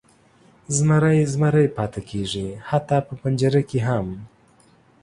[0.75, 4.07] زمری زمری پاتې کیږي، حتی په پنجره کې هم.